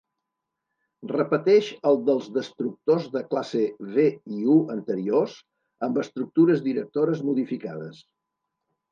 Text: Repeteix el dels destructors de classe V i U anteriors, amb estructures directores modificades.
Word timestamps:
Repeteix 1.09 1.67
el 1.89 1.97
dels 2.05 2.29
destructors 2.37 3.03
de 3.15 3.21
classe 3.33 3.61
V 3.97 4.05
i 4.37 4.41
U 4.53 4.55
anteriors, 4.77 5.35
amb 5.89 5.99
estructures 6.05 6.65
directores 6.69 7.23
modificades. 7.29 8.01